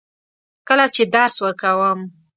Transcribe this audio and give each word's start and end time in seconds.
کله 0.67 0.85
چې 0.95 1.03
درس 1.15 1.35
ورکوم. 1.45 1.99